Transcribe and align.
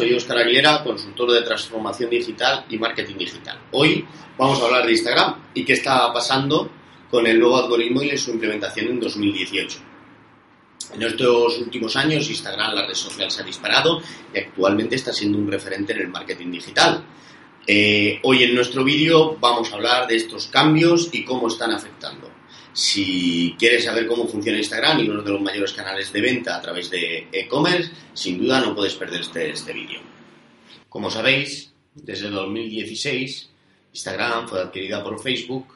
Soy 0.00 0.14
Oscar 0.14 0.38
Aguilera, 0.38 0.82
consultor 0.82 1.30
de 1.30 1.42
transformación 1.42 2.08
digital 2.08 2.64
y 2.70 2.78
marketing 2.78 3.18
digital. 3.18 3.58
Hoy 3.72 4.02
vamos 4.38 4.58
a 4.58 4.64
hablar 4.64 4.86
de 4.86 4.92
Instagram 4.92 5.34
y 5.52 5.62
qué 5.62 5.74
está 5.74 6.10
pasando 6.10 6.70
con 7.10 7.26
el 7.26 7.38
nuevo 7.38 7.58
algoritmo 7.58 8.02
y 8.02 8.16
su 8.16 8.30
implementación 8.30 8.86
en 8.86 8.98
2018. 8.98 9.78
En 10.94 11.02
estos 11.02 11.58
últimos 11.58 11.96
años 11.96 12.30
Instagram, 12.30 12.76
la 12.76 12.86
red 12.86 12.94
social, 12.94 13.30
se 13.30 13.42
ha 13.42 13.44
disparado 13.44 14.00
y 14.32 14.38
actualmente 14.38 14.96
está 14.96 15.12
siendo 15.12 15.36
un 15.36 15.52
referente 15.52 15.92
en 15.92 15.98
el 15.98 16.08
marketing 16.08 16.50
digital. 16.50 17.04
Eh, 17.66 18.20
hoy 18.22 18.44
en 18.44 18.54
nuestro 18.54 18.82
vídeo 18.82 19.36
vamos 19.38 19.70
a 19.70 19.74
hablar 19.74 20.06
de 20.06 20.16
estos 20.16 20.46
cambios 20.46 21.10
y 21.12 21.26
cómo 21.26 21.48
están 21.48 21.72
afectando. 21.72 22.29
Si 22.72 23.54
quieres 23.58 23.84
saber 23.84 24.06
cómo 24.06 24.26
funciona 24.26 24.58
Instagram 24.58 25.00
y 25.00 25.08
uno 25.08 25.22
de 25.22 25.30
los 25.30 25.40
mayores 25.40 25.72
canales 25.72 26.12
de 26.12 26.20
venta 26.20 26.56
a 26.56 26.62
través 26.62 26.90
de 26.90 27.28
e-commerce, 27.32 27.90
sin 28.14 28.38
duda 28.38 28.60
no 28.60 28.74
puedes 28.74 28.94
perder 28.94 29.22
este, 29.22 29.50
este 29.50 29.72
vídeo. 29.72 30.00
Como 30.88 31.10
sabéis, 31.10 31.72
desde 31.94 32.30
2016 32.30 33.50
Instagram 33.92 34.48
fue 34.48 34.60
adquirida 34.60 35.02
por 35.02 35.20
Facebook 35.20 35.66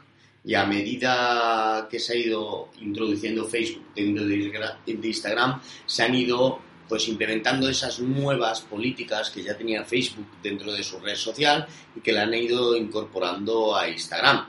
y 0.45 0.55
a 0.55 0.65
medida 0.65 1.89
que 1.91 1.99
se 1.99 2.13
ha 2.13 2.17
ido 2.17 2.69
introduciendo 2.81 3.47
Facebook 3.47 3.87
dentro 3.95 4.25
de 4.27 5.09
Instagram, 5.09 5.61
se 5.87 6.03
han 6.03 6.15
ido 6.15 6.61
pues 6.89 7.09
implementando 7.09 7.69
esas 7.69 7.99
nuevas 8.01 8.61
políticas 8.61 9.31
que 9.31 9.43
ya 9.43 9.57
tenía 9.57 9.85
Facebook 9.85 10.27
dentro 10.43 10.71
de 10.71 10.83
su 10.83 11.01
red 11.01 11.17
social 11.17 11.67
y 11.97 12.01
que 12.01 12.13
la 12.13 12.23
han 12.23 12.35
ido 12.35 12.77
incorporando 12.77 13.75
a 13.75 13.89
Instagram. 13.89 14.47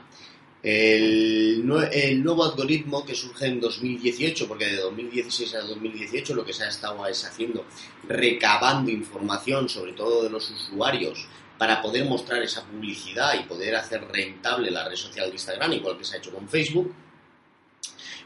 El, 0.68 1.64
nuevo 1.64 2.44
algoritmo 2.44 3.06
que 3.06 3.14
surge 3.14 3.46
en 3.46 3.60
2018, 3.60 4.48
porque 4.48 4.66
de 4.66 4.78
2016 4.78 5.54
a 5.54 5.60
2018 5.60 6.34
lo 6.34 6.44
que 6.44 6.52
se 6.52 6.64
ha 6.64 6.68
estado 6.68 7.06
es 7.06 7.24
haciendo, 7.24 7.64
recabando 8.08 8.90
información 8.90 9.68
sobre 9.68 9.92
todo 9.92 10.24
de 10.24 10.30
los 10.30 10.50
usuarios 10.50 11.28
para 11.56 11.80
poder 11.80 12.04
mostrar 12.06 12.42
esa 12.42 12.64
publicidad 12.64 13.38
y 13.38 13.44
poder 13.44 13.76
hacer 13.76 14.08
rentable 14.08 14.72
la 14.72 14.88
red 14.88 14.96
social 14.96 15.26
de 15.26 15.34
Instagram, 15.34 15.72
igual 15.74 15.98
que 15.98 16.04
se 16.04 16.16
ha 16.16 16.18
hecho 16.18 16.32
con 16.32 16.48
Facebook, 16.48 16.92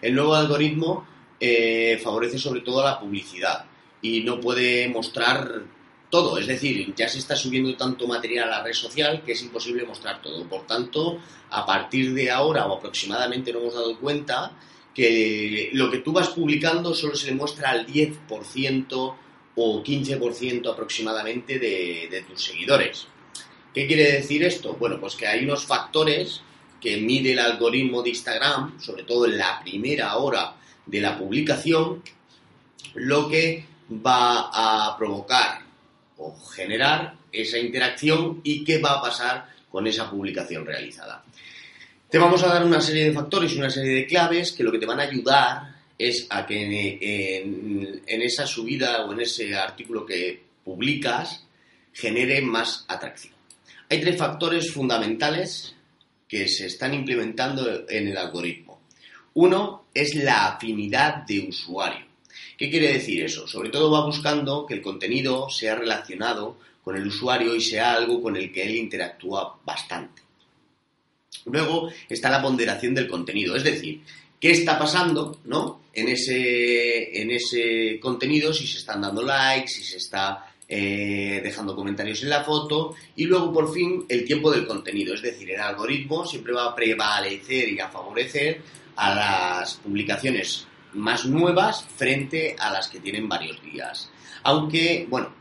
el 0.01 0.15
nuevo 0.15 0.35
algoritmo 0.35 1.07
eh, 1.39 2.01
favorece 2.03 2.39
sobre 2.39 2.63
todo 2.63 2.83
la 2.83 2.99
publicidad 2.99 3.67
y 4.01 4.23
no 4.23 4.41
puede 4.41 4.89
mostrar 4.89 5.63
todo. 6.11 6.39
Es 6.39 6.47
decir, 6.47 6.93
ya 6.95 7.09
se 7.09 7.19
está 7.19 7.37
subiendo 7.37 7.75
tanto 7.77 8.07
material 8.07 8.49
a 8.49 8.59
la 8.59 8.63
red 8.65 8.75
social 8.75 9.23
que 9.25 9.33
es 9.33 9.43
imposible 9.43 9.85
mostrar 9.85 10.21
todo. 10.21 10.45
Por 10.47 10.67
tanto, 10.67 11.19
a 11.51 11.65
partir 11.65 12.13
de 12.13 12.31
ahora 12.31 12.67
o 12.67 12.77
aproximadamente 12.77 13.53
nos 13.53 13.63
hemos 13.63 13.75
dado 13.75 13.99
cuenta 13.99 14.53
que 14.95 15.71
lo 15.73 15.91
que 15.91 15.99
tú 15.99 16.13
vas 16.13 16.29
publicando 16.29 16.95
solo 16.95 17.15
se 17.15 17.29
le 17.29 17.35
muestra 17.35 17.71
al 17.71 17.87
10% 17.87 19.15
o 19.57 19.83
15% 19.83 20.73
aproximadamente 20.73 21.59
de, 21.59 22.09
de 22.11 22.23
tus 22.23 22.43
seguidores. 22.43 23.07
¿Qué 23.73 23.87
quiere 23.87 24.13
decir 24.13 24.43
esto? 24.43 24.75
Bueno, 24.75 24.99
pues 25.01 25.15
que 25.15 25.29
hay 25.29 25.45
unos 25.45 25.65
factores 25.65 26.43
que 26.81 26.97
mide 26.97 27.33
el 27.33 27.39
algoritmo 27.39 28.03
de 28.03 28.11
Instagram, 28.11 28.81
sobre 28.81 29.05
todo 29.05 29.27
en 29.27 29.39
la 29.39 29.61
primera 29.63 30.17
hora 30.17 30.57
de 30.87 31.01
la 31.01 31.17
publicación, 31.17 32.03
lo 32.95 33.29
que 33.29 33.65
va 33.91 34.51
a 34.53 34.97
provocar 34.97 35.70
o 36.21 36.37
generar 36.55 37.15
esa 37.33 37.59
interacción 37.59 38.41
y 38.45 38.63
qué 38.63 38.79
va 38.79 38.99
a 38.99 39.03
pasar 39.03 39.49
con 39.71 39.87
esa 39.87 40.11
publicación 40.11 40.67
realizada. 40.67 41.25
Te 42.09 42.19
vamos 42.19 42.43
a 42.43 42.49
dar 42.49 42.65
una 42.65 42.81
serie 42.81 43.05
de 43.05 43.13
factores 43.13 43.55
una 43.57 43.71
serie 43.71 43.95
de 43.95 44.07
claves 44.07 44.53
que 44.53 44.65
lo 44.65 44.73
que 44.73 44.79
te 44.79 44.87
van 44.87 45.01
a 45.01 45.05
ayudar 45.05 45.77
es 45.97 46.27
a 46.31 46.47
que 46.47 47.41
en, 47.41 48.03
en 48.07 48.23
esa 48.23 48.47
subida 48.47 49.05
o 49.07 49.13
en 49.13 49.21
ese 49.21 49.55
artículo 49.55 50.05
que 50.05 50.43
publicas 50.65 51.45
genere 51.93 52.41
más 52.41 52.85
atracción. 52.89 53.35
Hay 53.89 54.01
tres 54.01 54.17
factores 54.17 54.73
fundamentales 54.73 55.75
que 56.29 56.49
se 56.49 56.67
están 56.67 56.95
implementando 56.95 57.89
en 57.89 58.09
el 58.09 58.17
algoritmo. 58.17 58.81
Uno 59.35 59.87
es 59.93 60.15
la 60.15 60.49
afinidad 60.49 61.27
de 61.27 61.41
usuario. 61.49 62.10
¿Qué 62.57 62.71
quiere 62.71 62.93
decir 62.93 63.23
eso? 63.23 63.47
Sobre 63.47 63.71
todo 63.71 63.91
va 63.91 64.05
buscando 64.05 64.67
que 64.67 64.75
el 64.75 64.83
contenido 64.83 65.49
sea 65.51 65.75
relacionado 65.75 66.59
con 66.83 66.97
el 66.97 67.07
usuario 67.07 67.55
y 67.55 67.61
sea 67.61 67.95
algo 67.95 68.23
con 68.23 68.37
el 68.37 68.53
que 68.53 68.65
él 68.65 68.77
interactúa 68.77 69.59
bastante. 69.65 70.23
Luego 71.47 71.91
está 72.09 72.31
la 72.31 72.43
ponderación 72.43 72.95
del 72.95 73.09
contenido, 73.09 73.57
es 73.57 73.65
decir, 73.65 74.01
qué 74.39 74.51
está 74.51 74.79
pasando 74.79 75.39
¿no? 75.45 75.83
en, 75.93 76.09
ese, 76.09 77.21
en 77.21 77.31
ese 77.31 77.99
contenido, 78.01 78.53
si 78.53 78.67
se 78.67 78.79
están 78.79 79.01
dando 79.01 79.23
likes, 79.23 79.69
si 79.69 79.85
se 79.85 79.99
está 79.99 80.47
eh, 80.69 81.41
dejando 81.43 81.75
comentarios 81.75 82.23
en 82.23 82.31
la 82.31 82.45
foto 82.45 82.95
y 83.17 83.25
luego 83.25 83.53
por 83.53 83.73
fin 83.73 84.05
el 84.09 84.25
tiempo 84.25 84.51
del 84.51 84.67
contenido, 84.67 85.15
es 85.15 85.23
decir, 85.23 85.51
el 85.51 85.61
algoritmo 85.61 86.27
siempre 86.27 86.53
va 86.53 86.67
a 86.67 86.75
prevalecer 86.75 87.69
y 87.71 87.81
a 87.81 87.89
favorecer 87.89 88.61
a 88.97 89.15
las 89.15 89.75
publicaciones 89.75 90.67
más 90.95 91.27
nuevas 91.27 91.87
frente 91.97 92.57
a 92.59 92.71
las 92.73 92.89
que 92.89 93.01
tienen 93.01 93.29
varios 93.29 93.63
días. 93.63 94.11
Aunque, 94.43 95.07
bueno, 95.09 95.33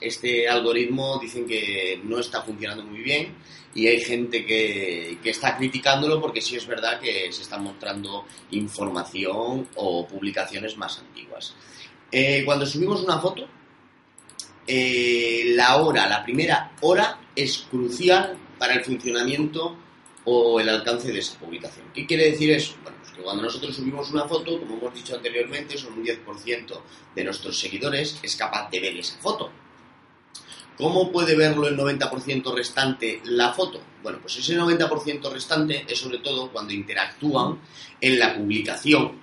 este 0.00 0.48
algoritmo 0.48 1.18
dicen 1.20 1.46
que 1.46 2.00
no 2.04 2.18
está 2.18 2.42
funcionando 2.42 2.84
muy 2.84 3.00
bien 3.00 3.34
y 3.74 3.86
hay 3.86 4.00
gente 4.00 4.46
que, 4.46 5.18
que, 5.22 5.30
está 5.30 5.56
criticándolo 5.56 6.20
porque 6.20 6.40
sí 6.40 6.56
es 6.56 6.66
verdad 6.66 6.98
que 6.98 7.30
se 7.30 7.42
están 7.42 7.62
mostrando 7.62 8.24
información 8.52 9.68
o 9.74 10.06
publicaciones 10.06 10.78
más 10.78 10.98
antiguas. 10.98 11.54
Eh, 12.10 12.42
cuando 12.44 12.64
subimos 12.64 13.02
una 13.02 13.18
foto, 13.18 13.46
eh, 14.66 15.52
la 15.54 15.76
hora, 15.76 16.08
la 16.08 16.24
primera 16.24 16.72
hora, 16.80 17.20
es 17.34 17.58
crucial 17.70 18.36
para 18.58 18.74
el 18.74 18.84
funcionamiento 18.84 19.76
o 20.26 20.60
el 20.60 20.68
alcance 20.68 21.12
de 21.12 21.20
esa 21.20 21.38
publicación. 21.38 21.86
¿Qué 21.94 22.04
quiere 22.04 22.30
decir 22.32 22.50
eso? 22.50 22.74
Bueno, 22.82 22.98
pues 23.00 23.12
que 23.12 23.22
cuando 23.22 23.44
nosotros 23.44 23.74
subimos 23.74 24.10
una 24.10 24.26
foto, 24.26 24.58
como 24.58 24.76
hemos 24.76 24.94
dicho 24.94 25.14
anteriormente, 25.14 25.78
son 25.78 25.94
un 25.94 26.04
10% 26.04 26.80
de 27.14 27.24
nuestros 27.24 27.58
seguidores 27.58 28.18
es 28.22 28.36
capaz 28.36 28.68
de 28.70 28.80
ver 28.80 28.96
esa 28.96 29.16
foto. 29.18 29.50
¿Cómo 30.76 31.10
puede 31.10 31.36
verlo 31.36 31.66
el 31.68 31.76
90% 31.76 32.54
restante 32.54 33.22
la 33.24 33.52
foto? 33.52 33.80
Bueno, 34.02 34.18
pues 34.20 34.36
ese 34.36 34.58
90% 34.58 35.32
restante 35.32 35.86
es 35.88 35.98
sobre 35.98 36.18
todo 36.18 36.50
cuando 36.52 36.74
interactúan 36.74 37.60
en 38.00 38.18
la 38.18 38.36
publicación 38.36 39.22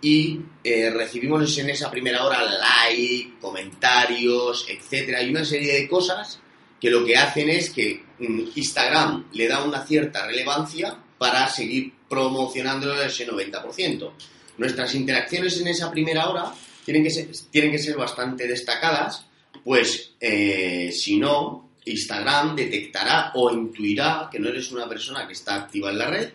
y 0.00 0.40
eh, 0.64 0.90
recibimos 0.90 1.56
en 1.58 1.70
esa 1.70 1.90
primera 1.90 2.24
hora 2.24 2.42
like, 2.42 3.34
comentarios, 3.40 4.66
etcétera, 4.68 5.18
Hay 5.18 5.30
una 5.30 5.44
serie 5.44 5.74
de 5.74 5.88
cosas 5.88 6.40
que 6.82 6.90
lo 6.90 7.04
que 7.04 7.16
hacen 7.16 7.48
es 7.48 7.70
que 7.70 8.02
mm, 8.18 8.40
Instagram 8.56 9.28
le 9.34 9.46
da 9.46 9.62
una 9.62 9.86
cierta 9.86 10.26
relevancia 10.26 10.98
para 11.16 11.48
seguir 11.48 11.92
promocionándolo 12.08 13.00
ese 13.00 13.24
90%. 13.24 14.10
Nuestras 14.58 14.92
interacciones 14.96 15.60
en 15.60 15.68
esa 15.68 15.92
primera 15.92 16.28
hora 16.28 16.52
tienen 16.84 17.04
que 17.04 17.78
ser, 17.78 17.96
bastante 17.96 18.48
destacadas, 18.48 19.24
pues 19.62 20.14
eh, 20.18 20.90
si 20.92 21.18
no, 21.18 21.70
Instagram 21.84 22.56
detectará 22.56 23.30
o 23.36 23.52
intuirá 23.52 24.28
que 24.28 24.40
no 24.40 24.48
eres 24.48 24.72
una 24.72 24.88
persona 24.88 25.24
que 25.28 25.34
está 25.34 25.54
activa 25.54 25.90
en 25.90 25.98
la 25.98 26.10
red 26.10 26.30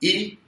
y 0.00 0.38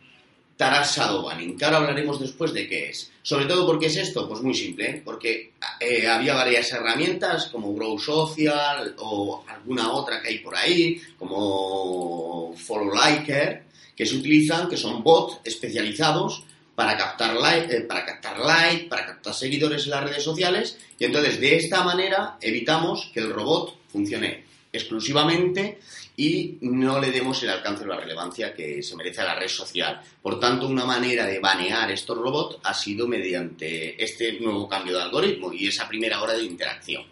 Taras 0.56 0.97
Shadowbanning, 0.97 1.58
que 1.58 1.67
ahora 1.67 1.76
hablaremos 1.76 2.19
después 2.19 2.55
de 2.55 2.67
qué 2.67 2.88
es. 2.88 3.12
Sobre 3.20 3.44
todo, 3.44 3.67
¿por 3.67 3.79
qué 3.79 3.87
es 3.87 3.97
esto? 3.97 4.26
Pues 4.26 4.41
muy 4.41 4.55
simple, 4.55 4.91
¿eh? 4.91 5.02
porque 5.05 5.52
eh, 5.80 6.06
había 6.06 6.34
varias 6.34 6.72
herramientas 6.72 7.46
como 7.46 7.75
Grow 7.75 7.98
Social 7.98 8.94
o 8.98 9.44
alguna 9.46 9.92
otra 9.92 10.20
que 10.20 10.28
hay 10.28 10.38
por 10.38 10.56
ahí, 10.56 11.00
como 11.19 12.54
Follow 12.56 12.94
Liker, 12.94 13.64
que 13.94 14.06
se 14.06 14.16
utilizan, 14.16 14.69
que 14.69 14.76
son 14.76 15.02
bots 15.02 15.40
especializados 15.44 16.44
para 16.75 16.96
captar 16.96 17.34
like, 17.34 17.76
eh, 17.76 17.80
para 17.82 18.04
captar 18.04 18.38
like, 18.38 18.84
para 18.84 19.06
captar 19.06 19.34
seguidores 19.34 19.84
en 19.84 19.90
las 19.90 20.04
redes 20.04 20.22
sociales, 20.22 20.78
y 20.98 21.04
entonces 21.04 21.40
de 21.40 21.56
esta 21.56 21.82
manera 21.82 22.36
evitamos 22.40 23.10
que 23.12 23.20
el 23.20 23.32
robot 23.32 23.76
funcione 23.88 24.48
exclusivamente 24.78 25.78
y 26.16 26.58
no 26.62 27.00
le 27.00 27.10
demos 27.10 27.42
el 27.42 27.50
alcance 27.50 27.84
o 27.84 27.86
la 27.86 27.96
relevancia 27.96 28.54
que 28.54 28.82
se 28.82 28.96
merece 28.96 29.20
a 29.20 29.25
la 29.25 29.34
red 29.34 29.48
social. 29.48 30.00
Por 30.22 30.40
tanto, 30.40 30.66
una 30.66 30.84
manera 30.84 31.26
de 31.26 31.38
banear 31.38 31.90
estos 31.90 32.16
robots 32.16 32.58
ha 32.64 32.75
sido 32.75 33.06
mediante 33.06 34.02
este 34.02 34.40
nuevo 34.40 34.69
cambio 34.69 34.96
de 34.96 35.02
algoritmo 35.02 35.52
y 35.52 35.69
esa 35.69 35.86
primera 35.86 36.20
hora 36.20 36.32
de 36.32 36.42
interacción. 36.42 37.04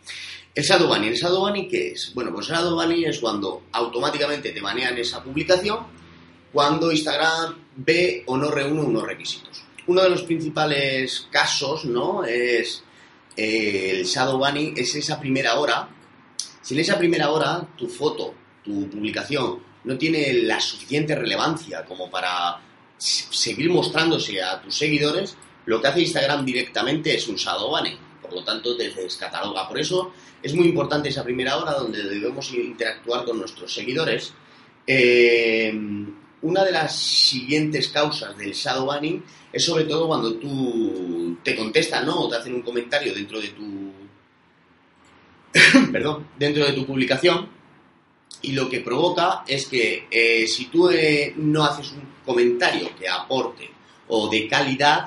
El 0.55 0.65
shadow 0.65 0.89
banning, 0.89 1.11
¿el 1.11 1.17
shadow 1.17 1.43
banning 1.43 1.69
qué 1.69 1.89
es? 1.89 2.13
Bueno, 2.15 2.33
pues 2.33 2.49
el 2.49 2.55
shadow 2.55 2.77
banning 2.77 3.05
es 3.05 3.19
cuando 3.19 3.65
automáticamente 3.73 4.53
te 4.53 4.61
banean 4.61 4.97
esa 4.97 5.23
publicación 5.23 5.97
cuando 6.57 6.91
Instagram 6.91 7.55
ve 7.77 8.23
o 8.25 8.37
no 8.39 8.51
reúne 8.51 8.81
unos 8.81 9.03
requisitos. 9.03 9.63
Uno 9.89 10.03
de 10.03 10.09
los 10.09 10.23
principales 10.23 11.29
casos, 11.31 11.85
¿no? 11.85 12.25
Es 12.25 12.83
eh, 13.37 13.91
el 13.93 14.05
shadow 14.05 14.39
banning, 14.39 14.73
es 14.75 14.95
esa 14.95 15.21
primera 15.21 15.57
hora. 15.57 15.87
Si 16.67 16.75
en 16.75 16.81
esa 16.81 16.99
primera 16.99 17.31
hora 17.31 17.65
tu 17.77 17.87
foto 17.87 18.35
tu 18.65 18.91
publicación 18.91 19.61
no 19.85 19.97
tiene 19.97 20.33
la 20.33 20.59
suficiente 20.59 21.15
relevancia 21.15 21.85
como 21.85 22.11
para 22.11 22.61
seguir 22.99 23.71
mostrándose 23.71 24.43
a 24.43 24.61
tus 24.61 24.77
seguidores, 24.77 25.37
lo 25.67 25.81
que 25.81 25.87
hace 25.87 26.01
Instagram 26.01 26.45
directamente 26.45 27.15
es 27.15 27.29
un 27.29 27.37
shadow 27.37 27.71
banning. 27.71 27.97
Por 28.21 28.33
lo 28.33 28.43
tanto, 28.43 28.77
te 28.77 28.91
descataloga. 28.91 29.69
Por 29.69 29.79
eso 29.79 30.13
es 30.43 30.53
muy 30.55 30.67
importante 30.67 31.09
esa 31.09 31.23
primera 31.23 31.57
hora 31.57 31.75
donde 31.75 32.03
debemos 32.03 32.53
interactuar 32.53 33.25
con 33.25 33.39
nuestros 33.39 33.73
seguidores. 33.73 34.33
Eh, 34.89 35.73
una 36.43 36.65
de 36.65 36.73
las 36.73 36.97
siguientes 36.97 37.91
causas 37.91 38.37
del 38.37 38.53
shadow 38.53 38.87
banning 38.87 39.23
es 39.53 39.65
sobre 39.65 39.85
todo 39.85 40.09
cuando 40.09 40.35
tú 40.35 41.39
te 41.45 41.55
contestan, 41.55 42.07
¿no? 42.07 42.23
O 42.23 42.29
te 42.29 42.39
hacen 42.39 42.55
un 42.55 42.63
comentario 42.63 43.15
dentro 43.15 43.41
de 43.41 43.51
tu 43.51 43.86
perdón, 45.97 46.29
dentro 46.39 46.67
de 46.67 46.75
tu 46.75 46.85
publicación 46.85 47.49
y 48.43 48.53
lo 48.53 48.69
que 48.69 48.81
provoca 48.81 49.45
es 49.49 49.65
que 49.67 50.07
eh, 50.11 50.47
si 50.47 50.67
tú 50.67 50.91
eh, 50.91 51.33
no 51.37 51.65
haces 51.65 51.93
un 51.93 52.03
comentario 52.23 52.91
que 52.99 53.09
aporte 53.09 53.71
o 54.09 54.29
de 54.29 54.47
calidad, 54.47 55.07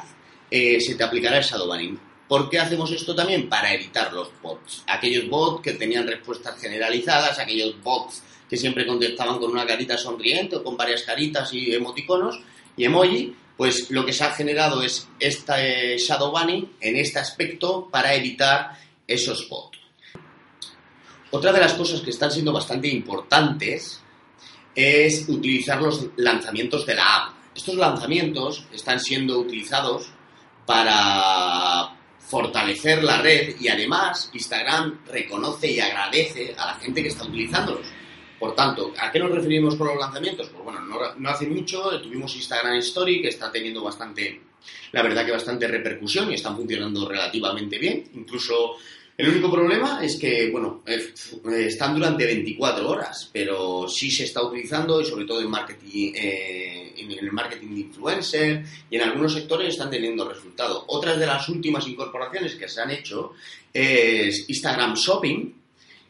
eh, 0.50 0.82
se 0.82 0.96
te 0.96 1.04
aplicará 1.04 1.38
el 1.38 1.44
shadowbanning. 1.44 2.00
¿Por 2.28 2.50
qué 2.50 2.58
hacemos 2.58 2.92
esto 2.92 3.14
también? 3.14 3.48
Para 3.48 3.72
evitar 3.72 4.12
los 4.14 4.32
bots. 4.42 4.84
Aquellos 4.88 5.30
bots 5.30 5.62
que 5.62 5.74
tenían 5.74 6.08
respuestas 6.08 6.60
generalizadas, 6.60 7.38
aquellos 7.38 7.80
bots 7.84 8.24
que 8.50 8.58
siempre 8.58 8.88
contestaban 8.88 9.38
con 9.38 9.52
una 9.52 9.68
carita 9.68 9.96
sonriente 9.96 10.56
o 10.56 10.64
con 10.64 10.76
varias 10.76 11.04
caritas 11.04 11.54
y 11.54 11.72
emoticonos 11.72 12.40
y 12.76 12.86
emoji, 12.86 13.36
pues 13.56 13.92
lo 13.92 14.04
que 14.08 14.14
se 14.14 14.24
ha 14.24 14.32
generado 14.32 14.82
es 14.82 15.08
este 15.20 15.98
shadowbanning 16.00 16.78
en 16.82 16.96
este 16.96 17.20
aspecto 17.20 17.88
para 17.92 18.16
evitar 18.16 18.72
esos 19.08 19.48
bots. 19.48 19.79
Otra 21.32 21.52
de 21.52 21.60
las 21.60 21.74
cosas 21.74 22.02
que 22.02 22.10
están 22.10 22.32
siendo 22.32 22.52
bastante 22.52 22.88
importantes 22.88 24.02
es 24.74 25.28
utilizar 25.30 25.82
los 25.82 26.08
lanzamientos 26.18 26.86
de 26.86 26.96
la 26.96 27.16
app. 27.16 27.34
Estos 27.56 27.76
lanzamientos 27.76 28.66
están 28.74 29.00
siendo 29.00 29.40
utilizados 29.40 30.10
para 30.66 31.96
fortalecer 32.20 33.04
la 33.04 33.22
red 33.22 33.56
y 33.60 33.68
además 33.68 34.30
Instagram 34.34 35.02
reconoce 35.08 35.72
y 35.72 35.80
agradece 35.80 36.56
a 36.58 36.68
la 36.68 36.74
gente 36.76 37.02
que 37.02 37.10
está 37.10 37.26
utilizándolos. 37.26 37.88
Por 38.40 38.56
tanto, 38.56 38.94
¿a 38.98 39.12
qué 39.12 39.20
nos 39.20 39.32
referimos 39.32 39.76
con 39.76 39.88
los 39.88 39.98
lanzamientos? 39.98 40.48
Pues 40.50 40.64
bueno, 40.64 40.80
no, 40.82 41.16
no, 41.16 41.30
hace 41.30 41.46
mucho 41.46 42.00
tuvimos 42.02 42.36
Instagram 42.36 42.78
Story 42.78 43.22
que 43.22 43.28
está 43.28 43.52
teniendo 43.52 43.84
bastante, 43.84 44.42
la 44.92 45.04
verdad 45.04 45.26
que 45.26 45.32
bastante 45.32 45.68
repercusión 45.68 46.32
y 46.32 46.36
están 46.36 46.56
funcionando 46.56 47.08
relativamente 47.10 47.78
bien. 47.78 48.10
Incluso 48.14 48.78
el 49.20 49.28
único 49.28 49.52
problema 49.52 50.00
es 50.02 50.16
que, 50.16 50.50
bueno, 50.50 50.82
eh, 50.86 51.12
están 51.68 51.94
durante 51.94 52.26
24 52.26 52.90
horas, 52.90 53.30
pero 53.34 53.86
sí 53.90 54.10
se 54.10 54.24
está 54.24 54.42
utilizando 54.42 55.02
y 55.02 55.06
sobre 55.06 55.26
todo 55.26 55.42
en 55.42 55.50
marketing, 55.50 56.14
eh, 56.16 56.94
en 56.96 57.12
el 57.12 57.30
marketing 57.30 57.68
de 57.68 57.80
influencer 57.82 58.64
y 58.90 58.96
en 58.96 59.02
algunos 59.02 59.34
sectores 59.34 59.68
están 59.68 59.90
teniendo 59.90 60.26
resultado. 60.26 60.86
Otras 60.88 61.20
de 61.20 61.26
las 61.26 61.50
últimas 61.50 61.86
incorporaciones 61.86 62.56
que 62.56 62.70
se 62.70 62.80
han 62.80 62.92
hecho 62.92 63.34
es 63.74 64.46
Instagram 64.48 64.96
Shopping, 64.96 65.54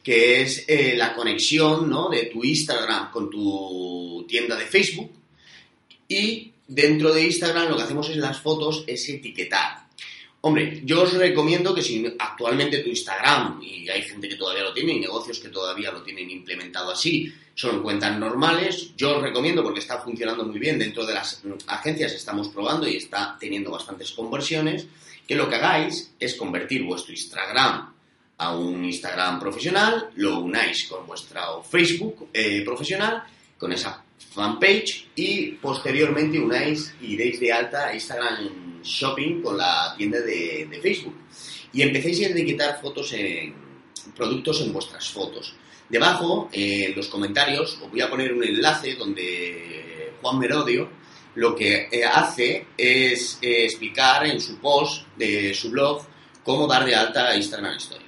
que 0.03 0.44
es 0.44 0.65
eh, 0.67 0.94
la 0.95 1.15
conexión 1.15 1.89
¿no? 1.89 2.09
de 2.09 2.25
tu 2.25 2.44
Instagram 2.44 3.09
con 3.09 3.27
tu 3.31 4.23
tienda 4.27 4.56
de 4.56 4.65
Facebook 4.65 5.09
y 6.07 6.51
dentro 6.67 7.11
de 7.11 7.25
Instagram 7.25 7.69
lo 7.69 7.77
que 7.77 7.83
hacemos 7.83 8.07
en 8.11 8.21
las 8.21 8.39
fotos 8.39 8.83
es 8.85 9.09
etiquetar 9.09 9.88
Hombre, 10.41 10.81
yo 10.86 11.01
os 11.01 11.13
recomiendo 11.13 11.75
que 11.75 11.81
si 11.81 12.06
actualmente 12.18 12.77
tu 12.77 12.89
Instagram, 12.89 13.62
y 13.62 13.89
hay 13.89 14.03
gente 14.03 14.30
que 14.30 14.36
todavía 14.36 14.63
lo 14.63 14.74
tiene, 14.74 14.94
y 14.94 15.00
negocios 15.00 15.39
que 15.39 15.50
todavía 15.50 15.91
lo 15.91 16.01
tienen 16.01 16.30
implementado 16.31 16.91
así, 16.91 17.33
son 17.53 17.83
cuentas 17.83 18.18
normales, 18.18 18.95
yo 18.95 19.18
os 19.18 19.21
recomiendo 19.21 19.62
porque 19.62 19.81
está 19.81 20.00
funcionando 20.00 20.45
muy 20.45 20.57
bien 20.57 20.80
dentro 20.80 21.06
de 21.06 21.13
las 21.13 21.41
agencias, 21.68 22.13
estamos 22.13 22.47
probando 22.47 22.88
y 22.88 22.95
está 22.95 23.36
teniendo 23.38 23.71
bastantes 23.71 24.12
conversiones, 24.12 24.88
que 25.27 25.36
lo 25.36 25.50
que 25.50 25.56
hagáis 25.56 26.13
es 26.18 26.36
convertir 26.36 26.83
vuestro 26.83 27.12
Instagram 27.12 27.94
a 28.38 28.56
un 28.56 28.85
Instagram 28.85 29.42
profesional, 29.42 30.09
lo 30.15 30.39
unáis 30.39 30.88
con 30.88 31.06
vuestro 31.06 31.62
Facebook 31.63 32.30
eh, 32.33 32.62
profesional, 32.63 33.24
con 33.57 33.74
esa 33.74 34.01
fanpage 34.19 35.07
y 35.16 35.51
posteriormente 35.54 36.39
unáis 36.39 36.94
y 37.01 37.16
deis 37.16 37.39
de 37.39 37.51
alta 37.51 37.94
Instagram 37.94 38.81
Shopping 38.83 39.42
con 39.42 39.57
la 39.57 39.94
tienda 39.98 40.19
de, 40.21 40.80
Facebook. 40.81 41.16
Y 41.74 41.81
empecéis 41.81 42.21
a 42.21 42.30
etiquetar 42.30 42.81
fotos 42.81 43.13
en 43.13 43.54
productos 44.16 44.62
en 44.62 44.74
vuestras 44.74 45.10
fotos. 45.10 45.56
Debajo, 45.88 46.50
en 46.51 46.95
los 46.95 47.07
comentarios, 47.07 47.80
os 47.81 47.89
voy 47.92 48.01
a 48.01 48.10
poner 48.10 48.33
un 48.33 48.44
enlace 48.44 48.95
donde 48.95 50.13
Juan 50.21 50.39
Merodio 50.39 50.89
lo 51.36 51.56
que 51.56 51.88
eh, 51.92 52.04
hace 52.04 52.68
es 52.77 53.39
eh, 53.42 53.66
explicar 53.66 54.25
en 54.25 54.42
su 54.42 54.57
post 54.57 55.06
de 55.16 55.54
su 55.54 55.69
blog 55.69 56.01
cómo 56.44 56.68
dar 56.68 56.86
de 56.86 56.95
alta 56.95 57.36
Instagram 57.36 57.77
Story. 57.77 58.06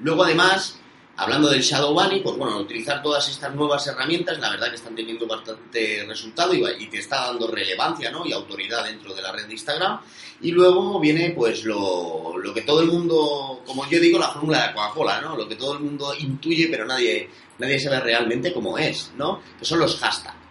Luego, 0.00 0.24
además, 0.24 0.80
Hablando 1.16 1.48
del 1.48 1.62
Shadow 1.62 1.94
Bunny, 1.94 2.20
pues 2.20 2.36
bueno, 2.36 2.58
utilizar 2.58 3.00
todas 3.00 3.28
estas 3.28 3.54
nuevas 3.54 3.86
herramientas, 3.86 4.38
la 4.40 4.50
verdad 4.50 4.68
que 4.68 4.74
están 4.74 4.96
teniendo 4.96 5.26
bastante 5.28 6.04
resultado 6.08 6.52
y, 6.54 6.86
te 6.88 6.98
está 6.98 7.26
dando 7.26 7.46
relevancia 7.46 8.10
¿no? 8.10 8.26
y 8.26 8.32
autoridad 8.32 8.84
dentro 8.84 9.14
de 9.14 9.22
la 9.22 9.30
red 9.30 9.46
de 9.46 9.52
Instagram. 9.52 10.00
Y 10.42 10.50
luego 10.50 10.98
viene 10.98 11.30
pues 11.30 11.64
lo, 11.64 12.36
lo 12.36 12.52
que 12.52 12.62
todo 12.62 12.80
el 12.80 12.88
mundo, 12.88 13.62
como 13.64 13.88
yo 13.88 14.00
digo, 14.00 14.18
la 14.18 14.28
fórmula 14.28 14.66
de 14.66 14.74
Coca-Cola, 14.74 15.20
¿no? 15.20 15.36
Lo 15.36 15.48
que 15.48 15.54
todo 15.54 15.74
el 15.74 15.80
mundo 15.80 16.12
intuye, 16.18 16.66
pero 16.68 16.84
nadie, 16.84 17.30
nadie 17.58 17.78
sabe 17.78 18.00
realmente 18.00 18.52
cómo 18.52 18.76
es, 18.76 19.12
¿no? 19.16 19.40
Que 19.58 19.64
son 19.64 19.78
los 19.78 19.96
hashtags. 20.00 20.43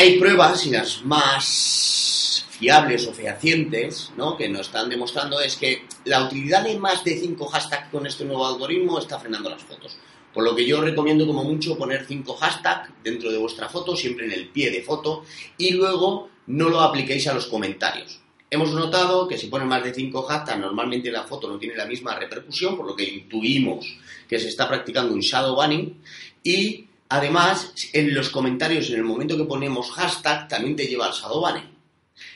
Hay 0.00 0.18
pruebas 0.18 0.64
y 0.64 0.70
las 0.70 1.04
más 1.04 2.46
fiables 2.48 3.06
o 3.06 3.12
fehacientes, 3.12 4.10
¿no? 4.16 4.34
Que 4.34 4.48
nos 4.48 4.62
están 4.68 4.88
demostrando 4.88 5.38
es 5.42 5.56
que 5.56 5.82
la 6.06 6.24
utilidad 6.24 6.64
de 6.64 6.78
más 6.78 7.04
de 7.04 7.18
5 7.18 7.44
hashtags 7.44 7.90
con 7.90 8.06
este 8.06 8.24
nuevo 8.24 8.46
algoritmo 8.46 8.98
está 8.98 9.18
frenando 9.18 9.50
las 9.50 9.62
fotos. 9.62 9.98
Por 10.32 10.42
lo 10.42 10.56
que 10.56 10.64
yo 10.64 10.80
recomiendo 10.80 11.26
como 11.26 11.44
mucho 11.44 11.76
poner 11.76 12.06
5 12.06 12.34
hashtags 12.34 12.88
dentro 13.04 13.30
de 13.30 13.36
vuestra 13.36 13.68
foto, 13.68 13.94
siempre 13.94 14.24
en 14.24 14.32
el 14.32 14.48
pie 14.48 14.70
de 14.70 14.82
foto, 14.82 15.22
y 15.58 15.72
luego 15.72 16.30
no 16.46 16.70
lo 16.70 16.80
apliquéis 16.80 17.26
a 17.28 17.34
los 17.34 17.44
comentarios. 17.48 18.20
Hemos 18.48 18.72
notado 18.72 19.28
que 19.28 19.36
si 19.36 19.48
ponen 19.48 19.68
más 19.68 19.84
de 19.84 19.92
5 19.92 20.22
hashtags, 20.22 20.60
normalmente 20.60 21.10
la 21.10 21.24
foto 21.24 21.46
no 21.46 21.58
tiene 21.58 21.76
la 21.76 21.84
misma 21.84 22.18
repercusión, 22.18 22.74
por 22.74 22.86
lo 22.86 22.96
que 22.96 23.04
intuimos 23.04 23.98
que 24.26 24.38
se 24.38 24.48
está 24.48 24.66
practicando 24.66 25.12
un 25.12 25.20
shadow 25.20 25.54
banning. 25.54 26.00
Y 26.42 26.86
además, 27.10 27.74
en 27.92 28.14
los 28.14 28.30
comentarios, 28.30 28.88
en 28.88 28.96
el 28.96 29.04
momento 29.04 29.36
que 29.36 29.44
ponemos 29.44 29.90
hashtag, 29.90 30.48
también 30.48 30.76
te 30.76 30.86
lleva 30.86 31.06
al 31.06 31.40
banning. 31.42 31.68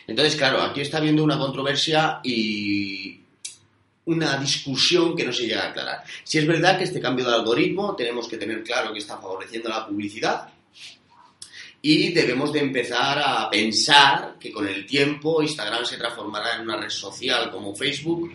Entonces, 0.06 0.36
claro, 0.36 0.60
aquí 0.60 0.80
está 0.82 0.98
habiendo 0.98 1.24
una 1.24 1.38
controversia 1.38 2.20
y 2.22 3.20
una 4.06 4.36
discusión 4.36 5.16
que 5.16 5.24
no 5.24 5.32
se 5.32 5.46
llega 5.46 5.62
a 5.62 5.68
aclarar. 5.70 6.04
Si 6.24 6.38
es 6.38 6.46
verdad 6.46 6.76
que 6.76 6.84
este 6.84 7.00
cambio 7.00 7.26
de 7.26 7.34
algoritmo 7.34 7.94
tenemos 7.96 8.28
que 8.28 8.36
tener 8.36 8.62
claro 8.62 8.92
que 8.92 8.98
está 8.98 9.16
favoreciendo 9.16 9.68
la 9.70 9.86
publicidad 9.86 10.48
y 11.80 12.12
debemos 12.12 12.52
de 12.52 12.60
empezar 12.60 13.22
a 13.24 13.48
pensar 13.48 14.36
que 14.38 14.50
con 14.50 14.66
el 14.66 14.84
tiempo 14.84 15.42
Instagram 15.42 15.84
se 15.84 15.96
transformará 15.96 16.56
en 16.56 16.62
una 16.62 16.76
red 16.76 16.90
social 16.90 17.50
como 17.50 17.74
Facebook 17.74 18.32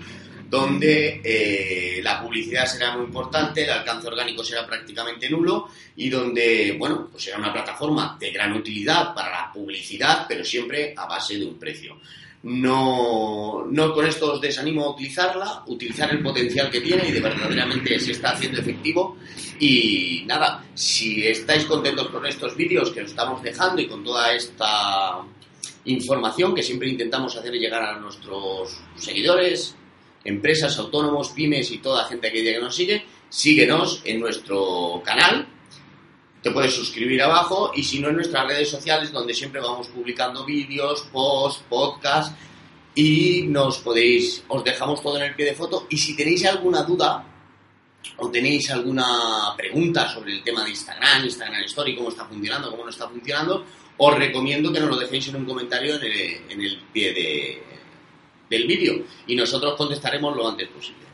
donde 0.50 1.22
eh, 1.24 2.02
la 2.02 2.22
publicidad 2.22 2.66
será 2.66 2.96
muy 2.96 3.06
importante, 3.06 3.64
el 3.64 3.70
alcance 3.70 4.08
orgánico 4.08 4.44
será 4.44 4.66
prácticamente 4.66 5.30
nulo 5.30 5.70
y 5.96 6.10
donde, 6.10 6.76
bueno, 6.78 7.08
pues 7.12 7.24
será 7.24 7.38
una 7.38 7.54
plataforma 7.54 8.18
de 8.20 8.32
gran 8.32 8.54
utilidad 8.54 9.14
para 9.14 9.30
la 9.30 9.54
publicidad, 9.54 10.26
pero 10.28 10.44
siempre 10.44 10.94
a 10.98 11.06
base 11.06 11.38
de 11.38 11.46
un 11.46 11.60
precio. 11.60 12.00
No, 12.42 13.66
no 13.70 13.94
con 13.94 14.08
esto 14.08 14.34
os 14.34 14.42
desanimo 14.42 14.86
a 14.86 14.92
utilizarla, 14.92 15.64
utilizar 15.68 16.10
el 16.12 16.24
potencial 16.24 16.72
que 16.72 16.82
tiene 16.82 17.08
y 17.08 17.12
de 17.12 17.20
verdaderamente 17.20 18.00
se 18.00 18.14
está 18.14 18.32
haciendo 18.32 18.62
efectivo. 18.62 19.18
Y 19.60 20.24
nada, 20.26 20.64
si 20.74 21.28
estáis 21.28 21.66
contentos 21.66 22.08
con 22.08 22.26
estos 22.26 22.56
vídeos 22.56 22.92
que 22.92 23.02
os 23.02 23.10
estamos 23.10 23.44
dejando 23.44 23.82
y 23.82 23.88
con 23.88 24.04
toda 24.04 24.34
esta 24.34 25.22
información 25.86 26.56
que 26.56 26.64
siempre 26.64 26.90
intentamos 26.90 27.36
hacer 27.36 27.54
llegar 27.54 27.84
a 27.84 28.00
nuestros 28.00 28.78
seguidores, 28.96 29.76
empresas, 30.24 30.78
autónomos, 30.78 31.30
pymes 31.30 31.72
y 31.72 31.80
toda 31.80 32.06
gente 32.06 32.32
que 32.32 32.60
nos 32.60 32.76
sigue, 32.76 33.06
síguenos 33.30 34.02
en 34.06 34.20
nuestro 34.20 35.02
canal, 35.06 35.48
te 36.42 36.52
puedes 36.52 36.74
suscribir 36.74 37.22
abajo 37.22 37.72
y 37.76 37.84
si 37.84 38.00
no 38.00 38.10
en 38.10 38.16
nuestras 38.16 38.48
redes 38.48 38.70
sociales 38.70 39.12
donde 39.12 39.34
siempre 39.34 39.60
vamos 39.60 39.88
publicando 39.88 40.46
vídeos, 40.46 41.02
posts, 41.12 41.64
podcasts 41.70 42.34
y 42.96 43.44
nos 43.44 43.80
podéis, 43.80 44.44
os 44.48 44.64
dejamos 44.64 45.02
todo 45.02 45.18
en 45.18 45.24
el 45.24 45.36
pie 45.36 45.48
de 45.48 45.56
foto. 45.56 45.88
Y 45.90 45.98
si 45.98 46.16
tenéis 46.16 46.46
alguna 46.46 46.84
duda 46.84 47.26
o 48.18 48.30
tenéis 48.30 48.70
alguna 48.72 49.54
pregunta 49.58 50.08
sobre 50.10 50.34
el 50.34 50.44
tema 50.44 50.64
de 50.64 50.72
Instagram, 50.72 51.26
Instagram 51.26 51.64
Story, 51.64 51.96
cómo 51.96 52.10
está 52.10 52.26
funcionando, 52.26 52.72
cómo 52.72 52.86
no 52.86 52.90
está 52.90 53.08
funcionando, 53.10 53.66
os 53.98 54.18
recomiendo 54.18 54.72
que 54.72 54.80
nos 54.80 54.90
lo 54.90 54.98
dejéis 54.98 55.28
en 55.28 55.36
un 55.36 55.46
comentario 55.46 55.96
en 55.96 56.04
el, 56.04 56.42
en 56.50 56.62
el 56.62 56.80
pie 56.94 57.14
de, 57.14 57.64
del 58.50 58.68
vídeo 58.68 59.04
y 59.28 59.36
nosotros 59.36 59.76
contestaremos 59.76 60.36
lo 60.36 60.48
antes 60.48 60.68
posible. 60.70 61.09